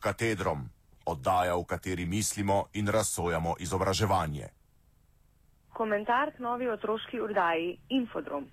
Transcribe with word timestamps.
katedrom, 0.00 0.68
oddaja, 1.06 1.56
v 1.56 1.64
kateri 1.64 2.06
mislimo 2.06 2.66
in 2.74 2.88
razsojamo 2.88 3.54
izobraževanje. 3.58 4.48
Komentar 5.72 6.32
k 6.36 6.38
novi 6.38 6.68
otroški 6.68 7.20
oddaji 7.20 7.78
Infodrom. 7.88 8.46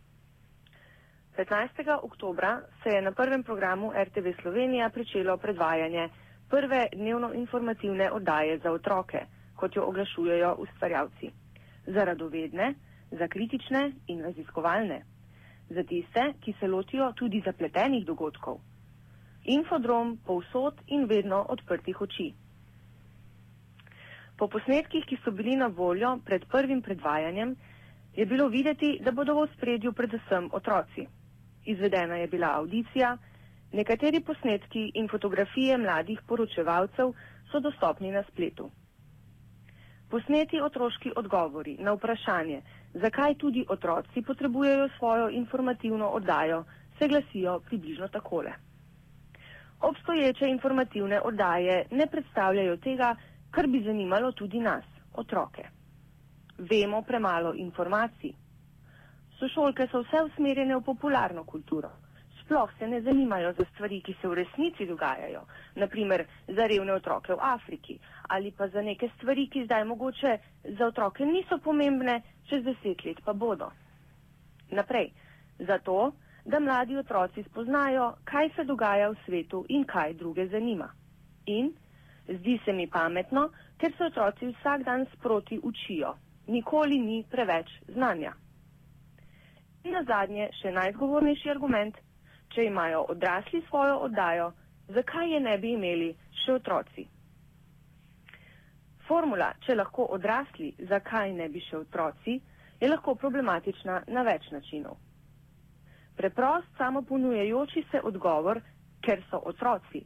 15. 1.38 2.00
oktobra 2.04 2.62
se 2.84 2.90
je 2.90 3.02
na 3.02 3.12
prvem 3.12 3.44
programu 3.44 3.92
RTV 3.92 4.42
Slovenija 4.42 4.90
pričelo 4.90 5.38
predvajanje 5.38 6.10
prve 6.50 6.88
dnevno 6.96 7.34
informativne 7.34 8.12
oddaje 8.12 8.60
za 8.64 8.72
otroke, 8.72 9.26
kot 9.56 9.76
jo 9.76 9.84
oglašujejo 9.84 10.56
ustvarjalci. 10.60 11.32
Za 11.88 12.04
radovedne, 12.04 12.74
za 13.12 13.28
kritične 13.28 13.92
in 14.08 14.22
raziskovalne. 14.22 15.02
Za 15.70 15.84
tiste, 15.84 16.34
ki 16.42 16.54
se 16.60 16.68
lotijo 16.68 17.12
tudi 17.12 17.42
zapletenih 17.46 18.06
dogodkov. 18.06 18.60
Infodrom 19.48 20.18
povsod 20.20 20.74
in 20.88 21.06
vedno 21.06 21.46
odprtih 21.50 22.02
oči. 22.02 22.30
Po 24.36 24.48
posnetkih, 24.48 25.06
ki 25.06 25.18
so 25.18 25.32
bili 25.32 25.56
na 25.56 25.68
voljo 25.70 26.18
pred 26.22 26.46
prvim 26.48 26.82
predvajanjem, 26.82 27.56
je 28.14 28.26
bilo 28.26 28.48
videti, 28.50 28.98
da 29.00 29.12
bodo 29.14 29.36
v 29.36 29.48
spredju 29.54 29.94
predvsem 29.94 30.50
otroci 30.52 31.08
izvedena 31.66 32.16
je 32.16 32.28
bila 32.28 32.52
audicija, 32.54 33.18
nekateri 33.72 34.20
posnetki 34.22 34.92
in 34.94 35.08
fotografije 35.08 35.78
mladih 35.78 36.22
poročevalcev 36.24 37.14
so 37.52 37.60
dostopni 37.60 38.12
na 38.12 38.24
spletu. 38.24 38.70
Posneti 40.10 40.62
otroški 40.62 41.12
odgovori 41.16 41.78
na 41.80 41.94
vprašanje, 41.94 42.62
zakaj 42.96 43.36
tudi 43.36 43.66
otroci 43.70 44.22
potrebujejo 44.22 44.90
svojo 44.98 45.30
informativno 45.32 46.08
oddajo, 46.10 46.64
se 47.00 47.08
glasijo 47.08 47.60
približno 47.62 48.08
takole. 48.10 48.52
Obstoječe 49.82 50.48
informativne 50.48 51.22
oddaje 51.22 51.86
ne 51.92 52.08
predstavljajo 52.08 52.78
tega, 52.78 53.16
kar 53.52 53.68
bi 53.68 53.82
zanimalo 53.82 54.32
tudi 54.32 54.60
nas, 54.60 54.84
otroke. 55.16 55.64
Vemo 56.60 57.02
premalo 57.02 57.54
informacij. 57.56 58.32
Sošolke 59.36 59.88
so 59.88 60.02
vse 60.02 60.22
usmerjene 60.24 60.76
v 60.76 60.84
popularno 60.84 61.44
kulturo. 61.46 61.90
Sploh 62.38 62.70
se 62.74 62.88
ne 62.88 63.02
zanimajo 63.02 63.54
za 63.54 63.66
stvari, 63.66 64.02
ki 64.02 64.14
se 64.14 64.28
v 64.28 64.34
resnici 64.36 64.86
dogajajo, 64.86 65.42
naprimer 65.76 66.24
za 66.50 66.68
revne 66.68 66.94
otroke 66.94 67.34
v 67.34 67.42
Afriki 67.44 67.98
ali 68.30 68.52
pa 68.52 68.68
za 68.68 68.82
neke 68.82 69.10
stvari, 69.10 69.48
ki 69.48 69.66
zdaj 69.66 69.84
mogoče 69.86 70.38
za 70.72 70.86
otroke 70.86 71.26
niso 71.26 71.58
pomembne, 71.60 72.20
čez 72.46 72.64
deset 72.64 73.04
let 73.06 73.22
pa 73.22 73.34
bodo. 73.36 73.72
Naprej, 74.72 75.12
zato, 75.62 76.12
da 76.46 76.60
mladi 76.60 76.98
otroci 76.98 77.44
spoznajo, 77.44 78.14
kaj 78.24 78.50
se 78.56 78.64
dogaja 78.64 79.10
v 79.10 79.16
svetu 79.26 79.66
in 79.70 79.84
kaj 79.84 80.14
druge 80.14 80.48
zanima. 80.48 80.90
In 81.46 81.72
zdi 82.28 82.60
se 82.66 82.74
mi 82.74 82.88
pametno, 82.88 83.50
ker 83.78 83.94
se 83.98 84.04
otroci 84.04 84.48
vsak 84.48 84.84
dan 84.84 85.06
sproti 85.14 85.60
učijo. 85.64 86.14
Nikoli 86.48 87.00
ni 87.00 87.24
preveč 87.32 87.70
znanja. 87.88 88.34
In 89.84 89.94
na 89.94 90.04
zadnje, 90.04 90.50
še 90.62 90.72
najzgovornejši 90.72 91.50
argument, 91.50 91.98
če 92.50 92.64
imajo 92.66 93.06
odrasli 93.10 93.62
svojo 93.68 93.98
oddajo, 94.08 94.52
zakaj 94.88 95.34
je 95.34 95.40
ne 95.40 95.58
bi 95.58 95.74
imeli 95.74 96.12
še 96.44 96.54
otroci? 96.54 97.08
Formula, 99.08 99.52
če 99.66 99.76
lahko 99.76 100.08
odrasli, 100.18 100.72
zakaj 100.90 101.34
ne 101.34 101.50
bi 101.50 101.62
še 101.62 101.78
otroci, 101.78 102.40
je 102.82 102.90
lahko 102.90 103.16
problematična 103.16 104.04
na 104.08 104.24
več 104.26 104.50
načinov. 104.52 104.98
Preprost, 106.16 106.68
samo 106.78 107.02
ponujejoči 107.02 107.84
se 107.92 108.02
odgovor, 108.04 108.62
ker 109.02 109.22
so 109.30 109.42
otroci, 109.46 110.02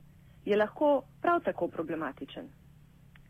je 0.46 0.58
lahko 0.58 0.90
prav 1.22 1.42
tako 1.46 1.68
problematičen. 1.68 2.48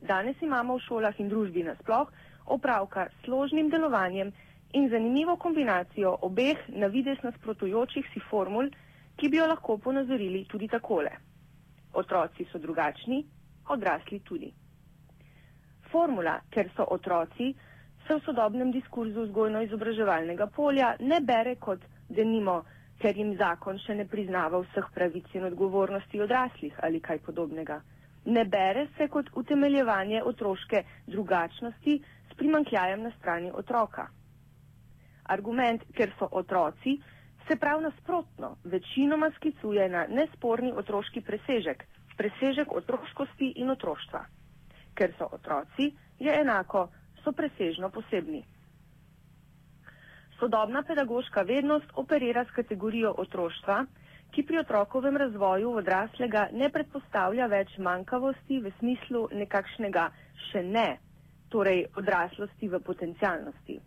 Danes 0.02 0.42
imamo 0.42 0.78
v 0.78 0.84
šolah 0.86 1.20
in 1.20 1.30
družbi 1.30 1.64
nasploh 1.64 2.12
opravka 2.46 3.08
s 3.10 3.26
složnim 3.26 3.70
delovanjem 3.70 4.32
in 4.74 4.90
zanimivo 4.90 5.36
kombinacijo 5.38 6.16
obeh 6.22 6.58
na 6.70 6.88
vides 6.88 7.20
nasprotujočih 7.24 8.06
si 8.14 8.20
formul, 8.30 8.70
ki 9.18 9.30
bi 9.30 9.38
jo 9.38 9.48
lahko 9.48 9.78
ponazorili 9.78 10.46
tudi 10.46 10.68
takole. 10.68 11.12
Otroci 11.94 12.46
so 12.52 12.58
drugačni, 12.60 13.24
odrasli 13.70 14.20
tudi. 14.20 14.54
Formula, 15.92 16.40
ker 16.50 16.70
so 16.76 16.86
otroci, 16.90 17.52
se 18.08 18.16
v 18.16 18.22
sodobnem 18.26 18.72
diskurzu 18.72 19.26
vzgojno-izobraževalnega 19.28 20.48
polja 20.56 20.94
ne 21.00 21.20
bere 21.22 21.56
kot 21.56 21.82
denimo, 22.10 22.58
ker 23.00 23.18
jim 23.18 23.34
zakon 23.40 23.80
še 23.80 23.96
ne 23.96 24.06
priznava 24.06 24.60
vseh 24.66 24.90
pravic 24.96 25.30
in 25.36 25.48
odgovornosti 25.50 26.22
odraslih 26.22 26.80
ali 26.84 27.00
kaj 27.02 27.20
podobnega. 27.22 27.80
Ne 28.28 28.44
bere 28.46 28.88
se 28.98 29.08
kot 29.08 29.30
utemeljevanje 29.36 30.24
otroške 30.24 30.84
drugačnosti 31.08 32.00
s 32.32 32.40
primankljajem 32.42 33.04
na 33.04 33.12
strani 33.18 33.52
otroka 33.54 34.10
argument, 35.30 35.84
ker 35.94 36.12
so 36.20 36.28
otroci, 36.32 36.98
se 37.48 37.56
prav 37.56 37.82
nasprotno 37.82 38.56
večinoma 38.66 39.32
sklicuje 39.36 39.90
na 39.90 40.06
nesporni 40.10 40.72
otroški 40.74 41.22
presežek, 41.22 41.86
presežek 42.18 42.72
otroškosti 42.72 43.54
in 43.56 43.70
otroštva. 43.70 44.24
Ker 44.94 45.14
so 45.18 45.30
otroci, 45.32 45.90
je 46.20 46.34
enako, 46.42 46.88
so 47.24 47.32
presežno 47.32 47.90
posebni. 47.90 48.44
Sodobna 50.40 50.84
pedagoška 50.84 51.42
vednost 51.42 51.86
operira 51.96 52.46
s 52.46 52.52
kategorijo 52.56 53.10
otroštva, 53.18 53.82
ki 54.32 54.44
pri 54.44 54.60
otrokovem 54.60 55.18
razvoju 55.18 55.72
odraslega 55.82 56.46
ne 56.54 56.70
predpostavlja 56.70 57.48
več 57.48 57.74
manjkavosti 57.80 58.60
v 58.62 58.72
smislu 58.78 59.24
nekakšnega 59.34 60.06
še 60.46 60.62
ne, 60.68 60.86
torej 61.50 61.82
odraslosti 61.96 62.70
v 62.70 62.80
potencialnosti. 62.82 63.80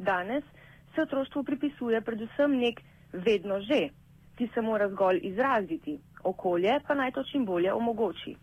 Danes 0.00 0.44
se 0.94 1.02
otroštvu 1.02 1.44
pripisuje 1.44 2.00
predvsem 2.00 2.56
nek 2.58 2.82
vedno 3.12 3.60
že, 3.60 3.80
ki 4.36 4.48
se 4.48 4.60
mora 4.62 4.88
zgolj 4.88 5.20
izraziti, 5.24 5.94
okolje 6.24 6.80
pa 6.88 6.94
naj 6.94 7.12
to 7.12 7.24
čim 7.24 7.44
bolje 7.44 7.72
omogoči. 7.72 8.34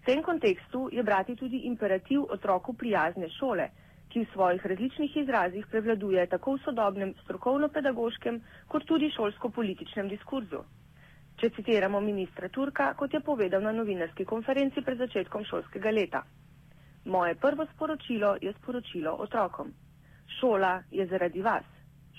V 0.00 0.06
tem 0.06 0.22
kontekstu 0.22 0.88
je 0.90 1.02
brati 1.02 1.36
tudi 1.36 1.62
imperativ 1.68 2.24
otroku 2.28 2.72
prijazne 2.74 3.28
šole, 3.30 3.68
ki 4.10 4.20
v 4.20 4.32
svojih 4.32 4.66
različnih 4.66 5.16
izrazih 5.16 5.66
prevladuje 5.66 6.26
tako 6.26 6.52
v 6.52 6.62
sodobnem 6.64 7.12
strokovno-pedagoškem 7.22 8.40
kot 8.68 8.84
tudi 8.84 9.10
šolsko-političnem 9.10 10.08
diskurzu. 10.08 10.64
Če 11.36 11.50
citiramo 11.50 12.00
ministra 12.02 12.48
Turka, 12.48 12.90
kot 12.94 13.14
je 13.14 13.20
povedal 13.22 13.62
na 13.62 13.72
novinarski 13.72 14.24
konferenci 14.26 14.82
pred 14.82 14.98
začetkom 14.98 15.44
šolskega 15.44 15.90
leta. 15.90 16.22
Moje 17.06 17.34
prvo 17.36 17.66
sporočilo 17.66 18.34
je 18.40 18.52
sporočilo 18.54 19.14
otrokom. 19.18 19.70
Šola 20.30 20.72
je 20.90 21.06
zaradi 21.06 21.42
vas. 21.42 21.64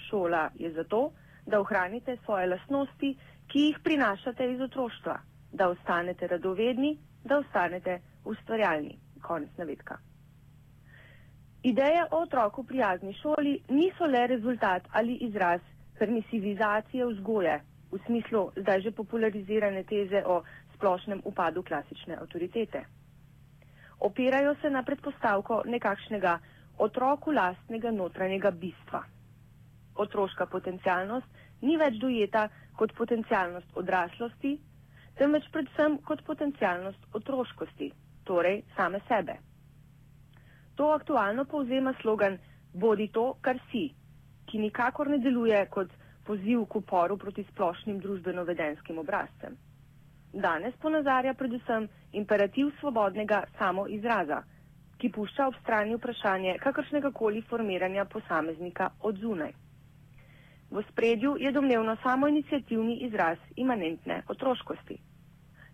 Šola 0.01 0.47
je 0.55 0.71
zato, 0.71 1.03
da 1.45 1.59
ohranite 1.59 2.17
svoje 2.25 2.47
lasnosti, 2.47 3.13
ki 3.47 3.59
jih 3.61 3.79
prinašate 3.83 4.47
iz 4.53 4.61
otroštva, 4.61 5.17
da 5.53 5.69
ostanete 5.69 6.27
radovedni, 6.27 6.95
da 7.23 7.37
ostanete 7.37 7.99
ustvarjalni. 8.25 8.95
Konec 9.21 9.57
navedka. 9.57 9.99
Ideje 11.63 12.03
o 12.11 12.21
otroku 12.23 12.63
prijazni 12.63 13.13
šoli 13.13 13.59
niso 13.69 14.05
le 14.05 14.27
rezultat 14.27 14.87
ali 14.91 15.13
izraz 15.21 15.61
permisivizacije 15.99 17.05
vzgoje 17.05 17.59
v 17.91 17.99
smislu 18.05 18.41
zdaj 18.55 18.81
že 18.81 18.91
popularizirane 18.91 19.83
teze 19.83 20.23
o 20.25 20.39
splošnem 20.75 21.21
upadu 21.23 21.61
klasične 21.63 22.15
avtoritete. 22.17 22.81
Opirajo 23.99 24.55
se 24.61 24.69
na 24.69 24.81
predpostavko 24.83 25.61
nekakšnega 25.65 26.39
otroku 26.77 27.31
lastnega 27.31 27.91
notranjega 27.91 28.51
bistva. 28.51 29.03
Otroška 29.95 30.45
potencialnost 30.45 31.27
ni 31.61 31.77
več 31.77 31.99
dojeta 32.01 32.47
kot 32.79 32.95
potencialnost 32.97 33.77
odraslosti, 33.77 34.55
temveč 35.19 35.45
predvsem 35.53 35.99
kot 36.07 36.23
potencialnost 36.25 37.05
otroškosti, 37.13 37.91
torej 38.25 38.63
same 38.75 38.99
sebe. 39.07 39.37
To 40.75 40.91
aktualno 40.93 41.45
povzema 41.45 41.93
slogan 42.01 42.37
Bodi 42.73 43.07
to, 43.11 43.35
kar 43.41 43.59
si, 43.71 43.89
ki 44.47 44.59
nikakor 44.59 45.09
ne 45.09 45.17
deluje 45.19 45.65
kot 45.69 45.89
poziv 46.25 46.65
k 46.65 46.75
uporu 46.79 47.17
proti 47.17 47.43
splošnim 47.43 47.99
družbeno-vedenskim 47.99 48.99
obrazcem. 49.01 49.57
Danes 50.33 50.75
ponazarja 50.79 51.33
predvsem 51.33 51.89
imperativ 52.13 52.69
svobodnega 52.79 53.41
samoizraza, 53.57 54.43
ki 54.97 55.09
pušča 55.11 55.47
ob 55.49 55.57
strani 55.61 55.95
vprašanje 55.97 56.55
kakršnega 56.63 57.11
koli 57.11 57.41
formiranja 57.49 58.05
posameznika 58.05 58.89
od 59.01 59.17
zunaj. 59.17 59.51
V 60.71 60.83
spredju 60.91 61.35
je 61.39 61.51
domnevno 61.51 61.97
samo 62.03 62.27
inicijativni 62.27 62.95
izraz 63.03 63.37
imanentne 63.55 64.21
otroškosti. 64.29 64.97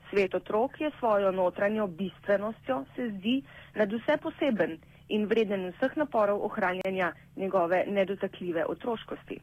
Svet 0.09 0.35
otrok 0.35 0.81
je 0.81 0.91
svojo 0.99 1.31
notranjo 1.31 1.87
bistvenostjo 1.87 2.85
se 2.95 3.09
zdi 3.09 3.41
nad 3.75 3.91
vse 3.93 4.17
poseben 4.17 4.77
in 5.09 5.25
vreden 5.25 5.67
vseh 5.69 5.97
naporov 5.97 6.45
ohranjanja 6.45 7.11
njegove 7.35 7.83
nedotakljive 7.87 8.65
otroškosti. 8.65 9.39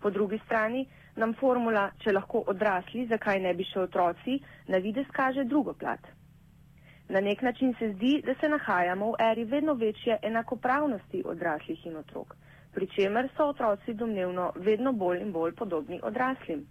Po 0.00 0.10
drugi 0.10 0.38
strani 0.44 0.86
nam 1.16 1.34
formula, 1.34 1.90
če 1.98 2.12
lahko 2.12 2.44
odrasli, 2.46 3.06
zakaj 3.06 3.40
ne 3.40 3.54
bi 3.54 3.64
še 3.64 3.80
otroci, 3.80 4.38
na 4.68 4.78
vides 4.78 5.10
kaže 5.12 5.44
drugo 5.44 5.74
plat. 5.74 6.00
Na 7.08 7.20
nek 7.20 7.42
način 7.42 7.74
se 7.78 7.92
zdi, 7.92 8.22
da 8.26 8.34
se 8.34 8.48
nahajamo 8.48 9.10
v 9.12 9.20
eri 9.30 9.44
vedno 9.44 9.74
večje 9.74 10.18
enakopravnosti 10.22 11.22
odraslih 11.24 11.86
in 11.86 11.96
otrok, 11.96 12.36
pri 12.74 12.86
čemer 12.86 13.28
so 13.36 13.50
otroci 13.54 13.94
domnevno 13.94 14.52
vedno 14.56 14.92
bolj 14.92 15.22
in 15.22 15.32
bolj 15.32 15.54
podobni 15.54 16.00
odraslim 16.02 16.66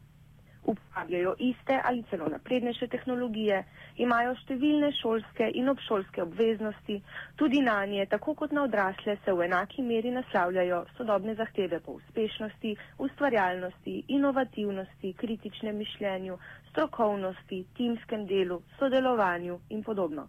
uporabljajo 0.65 1.35
iste 1.39 1.79
ali 1.83 2.03
celo 2.09 2.27
naprednejše 2.29 2.88
tehnologije, 2.88 3.62
imajo 3.97 4.33
številne 4.41 4.89
šolske 5.00 5.47
in 5.62 5.69
obšolske 5.69 6.23
obveznosti, 6.23 6.97
tudi 7.35 7.62
na 7.62 7.77
nje, 7.85 8.06
tako 8.06 8.33
kot 8.35 8.51
na 8.51 8.63
odrasle, 8.65 9.17
se 9.25 9.33
v 9.33 9.45
enaki 9.47 9.83
meri 9.83 10.12
naslavljajo 10.12 10.83
sodobne 10.97 11.35
zahteve 11.35 11.79
po 11.79 11.97
uspešnosti, 12.00 12.75
ustvarjalnosti, 13.00 13.95
inovativnosti, 14.09 15.13
kritičnem 15.13 15.77
mišljenju, 15.77 16.38
strokovnosti, 16.69 17.65
timskem 17.77 18.25
delu, 18.25 18.61
sodelovanju 18.79 19.59
in 19.69 19.83
podobno. 19.83 20.27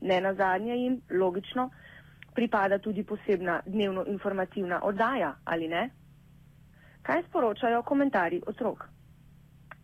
Ne 0.00 0.20
na 0.20 0.34
zadnje 0.34 0.76
jim, 0.76 1.00
logično, 1.10 1.70
pripada 2.34 2.78
tudi 2.78 3.02
posebna 3.04 3.60
dnevno 3.66 4.04
informativna 4.06 4.80
oddaja, 4.84 5.34
ali 5.44 5.68
ne? 5.68 5.88
Kaj 7.02 7.22
sporočajo 7.22 7.82
komentarji 7.82 8.42
otrok? 8.46 8.84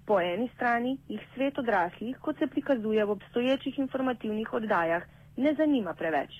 Po 0.04 0.18
eni 0.20 0.48
strani 0.48 0.90
jih 1.08 1.22
svet 1.34 1.58
odraslih, 1.58 2.18
kot 2.18 2.38
se 2.38 2.46
prikazuje 2.46 3.04
v 3.04 3.10
obstoječih 3.10 3.78
informativnih 3.78 4.52
oddajah, 4.52 5.02
ne 5.36 5.54
zanima 5.54 5.94
preveč. 5.94 6.34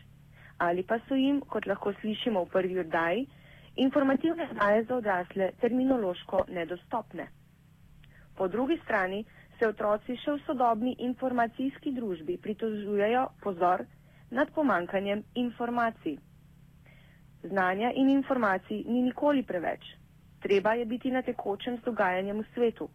Ali 0.58 0.82
pa 0.82 0.98
so 1.00 1.14
jim, 1.14 1.40
kot 1.42 1.66
lahko 1.66 1.92
slišimo 1.94 2.42
v 2.44 2.50
prvi 2.50 2.78
oddaji, 2.78 3.22
informativne 3.78 4.48
oddaje 4.50 4.84
za 4.84 4.96
odrasle 4.96 5.48
terminološko 5.60 6.42
nedostopne. 6.50 7.26
Po 8.36 8.48
drugi 8.48 8.76
strani 8.84 9.24
se 9.58 9.68
otroci 9.68 10.16
še 10.16 10.32
v 10.32 10.42
sodobni 10.44 10.92
informacijski 11.00 11.92
družbi 11.92 12.36
pritožujejo 12.38 13.24
pozor 13.40 13.84
nad 14.30 14.50
pomankanjem 14.50 15.22
informacij. 15.36 16.18
Znanja 17.44 17.92
in 17.94 18.08
informacij 18.10 18.82
ni 18.86 19.02
nikoli 19.02 19.42
preveč. 19.44 19.88
Treba 20.40 20.74
je 20.74 20.84
biti 20.86 21.10
na 21.10 21.22
tekočem 21.22 21.78
z 21.78 21.84
dogajanjem 21.84 22.40
v 22.40 22.46
svetu, 22.50 22.88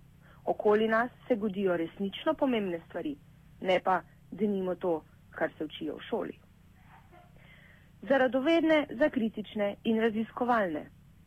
okoli 0.45 0.87
nas 0.87 1.11
se 1.27 1.35
godijo 1.35 1.77
resnično 1.77 2.33
pomembne 2.33 2.79
stvari, 2.87 3.15
ne 3.61 3.79
pa, 3.83 4.01
da 4.31 4.45
nimo 4.45 4.75
to, 4.75 5.03
kar 5.31 5.51
se 5.57 5.65
učijo 5.65 5.95
v 5.95 6.01
šoli. 6.01 6.37
Za 8.01 8.17
radovedne, 8.17 8.85
za 8.91 9.09
kritične 9.09 9.75
in 9.83 9.99
raziskovalne, 9.99 10.85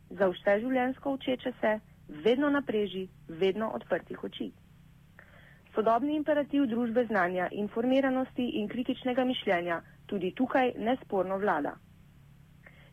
za 0.09 0.27
vse 0.27 0.59
življensko 0.59 1.13
učeče 1.13 1.51
se, 1.61 1.75
vedno 2.07 2.49
napreži, 2.49 3.07
vedno 3.29 3.69
odprtih 3.69 4.23
oči. 4.23 4.51
Sodobni 5.75 6.15
imperativ 6.15 6.65
družbe 6.69 7.05
znanja, 7.05 7.47
informiranosti 7.51 8.49
in 8.59 8.67
kritičnega 8.69 9.23
mišljenja 9.25 9.81
tudi 10.05 10.33
tukaj 10.35 10.73
nesporno 10.77 11.37
vlada. 11.37 11.75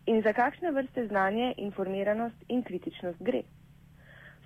In 0.06 0.22
za 0.22 0.32
kakšne 0.32 0.70
vrste 0.72 1.06
znanje, 1.06 1.54
informiranost 1.58 2.44
in 2.48 2.62
kritičnost 2.62 3.20
gre? 3.22 3.42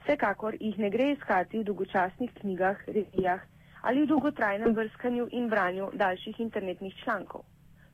Vsekakor 0.05 0.57
jih 0.61 0.79
ne 0.79 0.91
gre 0.91 1.13
iskati 1.13 1.59
v 1.59 1.65
dolgočasnih 1.65 2.33
knjigah, 2.41 2.81
revijah 2.87 3.41
ali 3.85 4.03
v 4.03 4.09
dolgotrajnem 4.09 4.75
brskanju 4.75 5.29
in 5.33 5.49
branju 5.49 5.91
daljših 5.93 6.41
internetnih 6.41 6.95
člankov. 7.05 7.45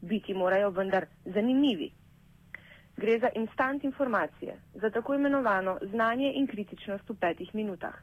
Biti 0.03 0.35
morajo 0.35 0.71
vendar 0.71 1.07
zanimivi. 1.25 1.91
Gre 2.97 3.19
za 3.19 3.29
instant 3.35 3.85
informacije, 3.85 4.57
za 4.75 4.91
tako 4.91 5.15
imenovano 5.15 5.79
znanje 5.83 6.33
in 6.35 6.47
kritičnost 6.47 7.11
v 7.11 7.17
petih 7.21 7.55
minutah. 7.55 7.95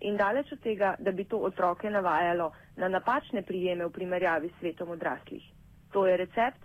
In 0.00 0.16
daleč 0.16 0.52
od 0.52 0.60
tega, 0.60 0.94
da 0.98 1.12
bi 1.12 1.24
to 1.24 1.38
otroke 1.38 1.90
navajalo 1.90 2.52
na 2.76 2.88
napačne 2.88 3.42
prijeme 3.42 3.86
v 3.86 3.90
primerjavi 3.90 4.48
s 4.48 4.60
svetom 4.60 4.90
odraslih. 4.90 5.42
To 5.92 6.06
je 6.06 6.16
recept, 6.16 6.60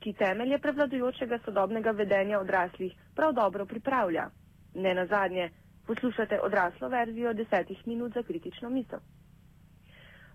ki 0.00 0.12
temelje 0.12 0.58
prevladujočega 0.58 1.38
sodobnega 1.44 1.90
vedenja 1.90 2.40
odraslih 2.40 2.92
prav 3.16 3.32
dobro 3.32 3.66
pripravlja. 3.66 4.28
Ne 4.74 4.94
na 4.94 5.06
zadnje, 5.06 5.50
Poslušate 5.86 6.40
odraslo 6.40 6.88
verzijo 6.88 7.32
desetih 7.32 7.86
minut 7.86 8.12
za 8.14 8.22
kritično 8.22 8.70
misel. 8.70 8.98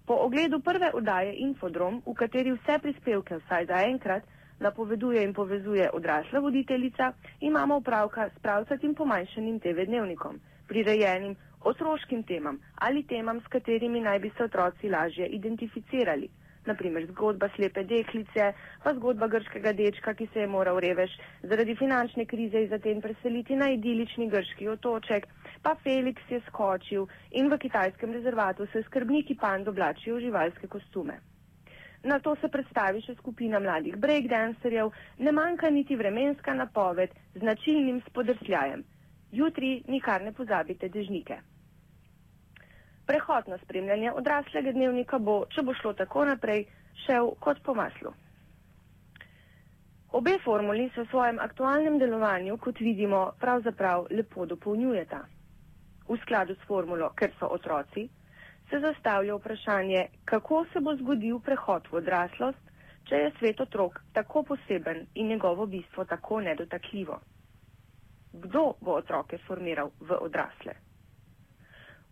Po 0.06 0.13
ogledu 0.13 0.60
prve 0.60 0.92
oddaje 0.94 1.34
Infodrom, 1.38 2.01
v 2.06 2.13
kateri 2.13 2.51
vse 2.51 2.80
prispevke 2.81 3.38
vsaj 3.38 3.66
za 3.66 3.81
enkrat 3.88 4.24
napoveduje 4.60 5.24
in 5.24 5.34
povezuje 5.34 5.90
odrasla 5.94 6.40
voditeljica, 6.40 7.12
imamo 7.40 7.78
upravka 7.78 8.30
s 8.30 8.40
pravcatim 8.42 8.96
pomanjšanim 8.96 9.60
TV 9.60 9.86
dnevnikom, 9.86 10.40
prirejenim 10.68 11.36
otroškim 11.62 12.24
temam 12.24 12.60
ali 12.75 13.04
temam, 13.04 13.42
s 13.42 13.48
katerimi 13.48 14.01
naj 14.01 14.19
bi 14.19 14.31
se 14.38 14.44
otroci 14.44 14.90
lažje 14.90 15.28
identificirali 15.28 16.30
naprimer 16.69 17.06
zgodba 17.12 17.50
slepe 17.56 17.83
deklice, 17.89 18.50
pa 18.83 18.94
zgodba 18.98 19.27
grškega 19.33 19.74
dečka, 19.80 20.13
ki 20.13 20.27
se 20.33 20.44
je 20.44 20.48
moral 20.48 20.80
revež 20.86 21.16
zaradi 21.44 21.75
finančne 21.75 22.25
krize 22.25 22.63
iz 22.66 22.75
Aten 22.77 23.01
preseliti 23.01 23.56
na 23.56 23.71
idilični 23.75 24.30
grški 24.30 24.69
otoček, 24.75 25.27
pa 25.62 25.75
Felix 25.83 26.30
je 26.30 26.42
skočil 26.48 27.07
in 27.31 27.50
v 27.51 27.57
kitajskem 27.57 28.13
rezervatu 28.16 28.68
se 28.74 28.83
skrbniki 28.88 29.36
pand 29.36 29.68
oblačijo 29.68 30.16
v 30.18 30.25
živalske 30.27 30.68
kostume. 30.68 31.19
Na 32.04 32.19
to 32.24 32.31
se 32.39 32.48
predstavi 32.48 33.01
še 33.04 33.18
skupina 33.19 33.60
mladih 33.60 33.98
breakdancerjev, 34.00 34.92
ne 35.19 35.31
manjka 35.36 35.69
niti 35.69 35.98
vremenska 36.00 36.54
napoved 36.56 37.12
z 37.36 37.42
značilnim 37.44 38.00
spodrsljajem. 38.07 38.86
Jutri 39.31 39.72
nikar 39.88 40.24
ne 40.24 40.31
pozabite 40.33 40.88
dežnike. 40.89 41.42
Prehod 43.09 43.47
na 43.47 43.57
spremljanje 43.57 44.11
odraslega 44.13 44.71
dnevnika 44.71 45.17
bo, 45.19 45.39
če 45.50 45.63
bo 45.65 45.73
šlo 45.73 45.94
tako 45.97 46.27
naprej, 46.29 46.65
šel 47.06 47.31
kot 47.41 47.57
po 47.65 47.73
maslu. 47.73 48.11
Obe 50.11 50.35
formuli 50.44 50.85
se 50.89 51.01
v 51.01 51.09
svojem 51.09 51.39
aktualnem 51.39 51.97
delovanju, 51.97 52.57
kot 52.57 52.79
vidimo, 52.79 53.21
pravzaprav 53.41 54.06
lepo 54.11 54.45
dopolnjujeta. 54.45 55.19
V 56.10 56.17
skladu 56.22 56.53
s 56.53 56.67
formulo, 56.67 57.10
ker 57.13 57.34
so 57.39 57.50
otroci, 57.50 58.03
se 58.69 58.79
zastavlja 58.79 59.36
vprašanje, 59.36 60.03
kako 60.25 60.65
se 60.74 60.79
bo 60.79 60.93
zgodil 60.95 61.39
prehod 61.39 61.89
v 61.91 61.98
odraslost, 62.01 62.62
če 63.05 63.24
je 63.24 63.31
svet 63.39 63.62
otrok 63.62 63.98
tako 64.13 64.43
poseben 64.43 65.07
in 65.15 65.27
njegovo 65.27 65.65
bistvo 65.65 66.05
tako 66.05 66.41
nedotakljivo. 66.41 67.17
Kdo 68.34 68.74
bo 68.81 69.00
otroke 69.01 69.41
formiral 69.48 69.89
v 70.00 70.22
odrasle? 70.22 70.77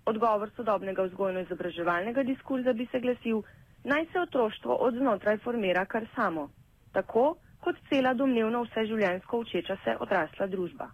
Odgovor 0.07 0.49
sodobnega 0.55 1.03
vzgojno-izobraževalnega 1.09 2.23
diskurza 2.23 2.73
bi 2.73 2.85
se 2.91 2.99
glasil, 3.03 3.41
naj 3.83 4.05
se 4.13 4.19
otroštvo 4.21 4.75
od 4.87 4.95
znotraj 4.95 5.37
formira 5.43 5.85
kar 5.85 6.05
samo, 6.15 6.45
tako 6.95 7.25
kot 7.65 7.75
cela 7.89 8.13
domnevno 8.13 8.61
vseživljenjsko 8.63 9.39
učeča 9.39 9.77
se 9.83 9.95
odrasla 9.99 10.47
družba. 10.47 10.87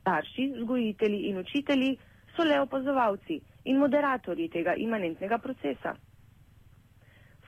Starši, 0.00 0.46
vzgojitelji 0.58 1.22
in 1.30 1.38
učitelji 1.38 1.96
so 2.36 2.44
le 2.44 2.60
opazovalci 2.60 3.40
in 3.64 3.78
moderatorji 3.78 4.48
tega 4.48 4.74
imanentnega 4.76 5.38
procesa. 5.38 5.94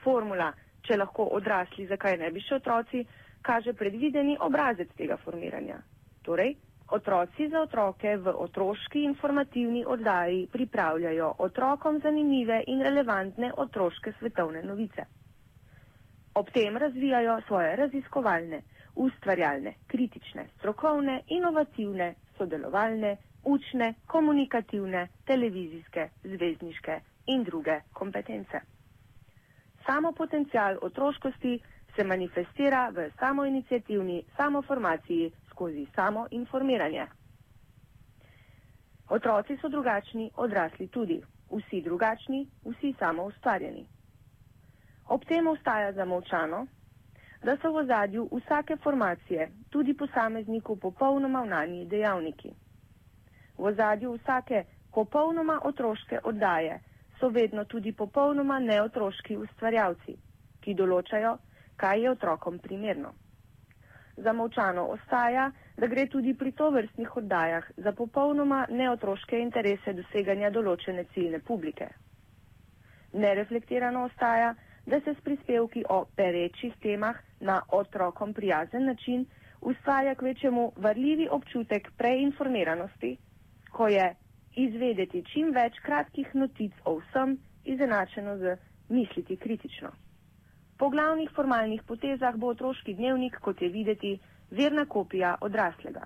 Formula, 0.03 0.51
če 0.81 0.97
lahko 0.97 1.29
odrasli, 1.37 1.85
zakaj 1.87 2.17
ne 2.17 2.31
bi 2.31 2.41
še 2.43 2.57
otroci, 2.59 3.05
kaže 3.41 3.73
predvideni 3.73 4.37
obrazec 4.39 4.89
tega 4.97 5.17
formiranja. 5.23 5.77
Torej, 6.23 6.55
Otroci 6.93 7.47
za 7.49 7.61
otroke 7.61 8.17
v 8.17 8.29
otroški 8.37 9.01
informativni 9.03 9.81
oddaji 9.87 10.47
pripravljajo 10.47 11.31
otrokom 11.39 11.99
zanimive 11.99 12.59
in 12.67 12.81
relevantne 12.81 13.49
otroške 13.57 14.13
svetovne 14.19 14.61
novice. 14.63 15.05
Ob 16.35 16.49
tem 16.49 16.77
razvijajo 16.77 17.39
svoje 17.47 17.75
raziskovalne, 17.75 18.61
ustvarjalne, 18.97 19.73
kritične, 19.87 20.45
strokovne, 20.57 21.15
inovativne, 21.29 22.07
sodelovalne, 22.37 23.15
učne, 23.45 23.93
komunikativne, 24.07 25.03
televizijske, 25.25 26.05
zvezdniške 26.25 26.99
in 27.27 27.43
druge 27.43 27.79
kompetence. 27.93 28.61
Samo 29.85 30.11
potencial 30.13 30.77
otroškosti 30.81 31.59
se 31.95 32.03
manifestira 32.03 32.89
v 32.89 33.09
samoinicijativni 33.19 34.23
samoformaciji 34.37 35.31
skozi 35.53 35.85
samo 35.95 36.25
informiranje. 36.31 37.05
Otroci 39.09 39.57
so 39.57 39.69
drugačni, 39.69 40.31
odrasli 40.37 40.87
tudi, 40.89 41.21
vsi 41.51 41.81
drugačni, 41.81 42.41
vsi 42.65 42.93
samo 42.95 43.23
ustvarjeni. 43.25 43.85
Ob 45.07 45.25
tem 45.25 45.47
ostaja 45.47 45.91
zamovčano, 45.93 46.65
da 47.43 47.57
so 47.57 47.71
v 47.71 47.83
zadju 47.85 48.29
vsake 48.33 48.77
formacije 48.77 49.45
tudi 49.69 49.93
posamezniku 49.95 50.75
popolnoma 50.77 51.41
vnani 51.41 51.85
dejavniki. 51.85 52.53
V 53.57 53.73
zadju 53.73 54.13
vsake 54.13 54.63
popolnoma 54.91 55.59
otroške 55.63 56.19
oddaje 56.23 56.79
so 57.19 57.29
vedno 57.29 57.65
tudi 57.65 57.91
popolnoma 57.93 58.59
neotroški 58.61 59.37
ustvarjalci, 59.37 60.15
ki 60.61 60.73
določajo, 60.75 61.35
kaj 61.75 62.01
je 62.01 62.11
otrokom 62.11 62.57
primerno. 62.59 63.11
Zamovčano 64.17 64.83
ostaja, 64.87 65.47
da 65.77 65.87
gre 65.87 66.05
tudi 66.07 66.33
pri 66.33 66.51
tovrstnih 66.51 67.15
oddajah 67.17 67.69
za 67.77 67.91
popolnoma 67.91 68.65
neotroške 68.69 69.39
interese 69.39 69.93
doseganja 69.93 70.49
določene 70.51 71.05
ciljne 71.13 71.39
publike. 71.41 71.87
Nereflektirano 73.15 74.03
ostaja, 74.05 74.53
da 74.85 74.99
se 74.99 75.13
s 75.13 75.21
prispevki 75.21 75.83
o 75.89 76.05
perečih 76.15 76.73
temah 76.79 77.15
na 77.41 77.61
otrokom 77.71 78.33
prijazen 78.33 78.85
način 78.85 79.25
ustvarja 79.61 80.15
k 80.15 80.21
večjemu 80.21 80.71
varljivi 80.77 81.27
občutek 81.31 81.91
preinformiranosti, 81.97 83.17
ko 83.71 83.87
je 83.87 84.07
izvedeti 84.57 85.23
čim 85.33 85.51
več 85.51 85.79
kratkih 85.81 86.35
notic 86.35 86.73
o 86.85 86.97
vsem 86.99 87.37
izenačeno 87.65 88.37
z 88.37 88.55
misliti 88.89 89.37
kritično. 89.37 89.89
Po 90.83 90.89
glavnih 90.91 91.29
formalnih 91.31 91.83
potezah 91.87 92.35
bo 92.35 92.49
otroški 92.51 92.93
dnevnik, 92.97 93.37
kot 93.39 93.61
je 93.61 93.69
videti, 93.71 94.09
verna 94.51 94.83
kopija 94.85 95.29
odraslega. 95.41 96.01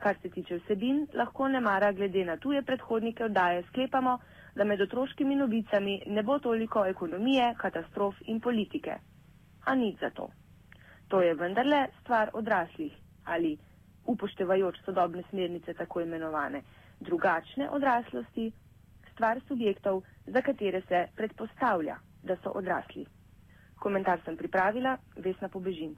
Kar 0.00 0.16
se 0.22 0.30
tiče 0.30 0.56
vsebin, 0.56 1.02
lahko 1.14 1.48
ne 1.48 1.60
mara 1.60 1.90
glede 1.92 2.22
na 2.24 2.36
tuje 2.40 2.62
predhodnike 2.62 3.24
oddaje 3.26 3.62
sklepamo, 3.66 4.14
da 4.54 4.64
med 4.64 4.80
otroškimi 4.80 5.36
novicami 5.36 5.98
ne 6.06 6.22
bo 6.22 6.38
toliko 6.38 6.86
ekonomije, 6.88 7.50
katastrof 7.58 8.22
in 8.26 8.40
politike. 8.40 8.94
A 9.66 9.74
nič 9.74 10.00
za 10.00 10.10
to. 10.10 10.30
To 11.08 11.20
je 11.20 11.34
vendarle 11.34 11.82
stvar 12.00 12.30
odraslih 12.32 12.96
ali 13.24 13.52
upoštevajoč 14.06 14.80
sodobne 14.86 15.26
smernice 15.28 15.74
tako 15.74 16.00
imenovane 16.06 16.62
drugačne 17.00 17.68
odraslosti, 17.70 18.48
stvar 19.12 19.40
subjektov, 19.48 20.00
za 20.26 20.40
katere 20.42 20.80
se 20.88 21.04
predpostavlja, 21.16 21.96
da 22.22 22.36
so 22.36 22.56
odrasli. 22.62 23.06
Komentar 23.78 24.20
sem 24.24 24.36
pripravila, 24.36 24.98
Vesna 25.16 25.48
Pobežin. 25.48 25.96